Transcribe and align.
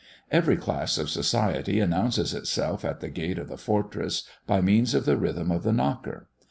Every 0.31 0.57
class 0.57 0.97
of 0.97 1.11
society 1.11 1.79
announces 1.79 2.33
itself 2.33 2.83
at 2.83 3.01
the 3.01 3.09
gate 3.11 3.37
of 3.37 3.49
the 3.49 3.55
fortress 3.55 4.23
by 4.47 4.59
means 4.59 4.95
of 4.95 5.05
the 5.05 5.15
rythm 5.15 5.51
of 5.51 5.61
the 5.61 5.73
knocker. 5.73 6.27